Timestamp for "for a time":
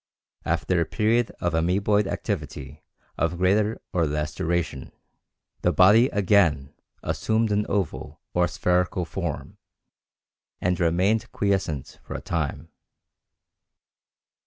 12.01-12.69